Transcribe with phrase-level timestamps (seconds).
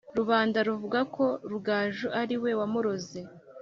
[0.17, 3.19] rubanda ruvuga ko rugaju ari we wamuroze;